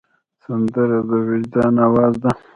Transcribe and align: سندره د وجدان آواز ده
سندره 0.43 0.99
د 1.09 1.11
وجدان 1.29 1.73
آواز 1.87 2.13
ده 2.23 2.31